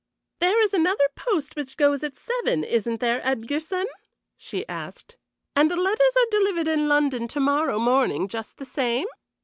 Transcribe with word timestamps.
"There 0.39 0.59
is 0.63 0.73
another 0.73 1.07
post 1.15 1.55
which 1.55 1.77
goes 1.77 2.01
at 2.01 2.15
seven, 2.15 2.63
isn't 2.63 3.01
there, 3.01 3.21
Edgarson?" 3.23 3.85
she 4.35 4.67
asked, 4.67 5.15
"and 5.55 5.69
the 5.69 5.75
letters 5.75 6.17
are 6.17 6.31
delivered 6.31 6.67
in 6.67 6.87
London 6.87 7.27
to 7.27 7.39
morrow 7.39 7.77
morning 7.77 8.27
just 8.27 8.57
the 8.57 8.65
same?" 8.65 9.05